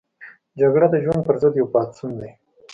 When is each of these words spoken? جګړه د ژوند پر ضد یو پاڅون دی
جګړه 0.59 0.87
د 0.91 0.95
ژوند 1.03 1.21
پر 1.27 1.35
ضد 1.41 1.53
یو 1.61 1.67
پاڅون 1.73 2.11
دی 2.19 2.31